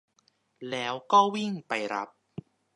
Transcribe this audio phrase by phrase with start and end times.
[0.69, 2.09] แล้วก็วิ่งไปรับ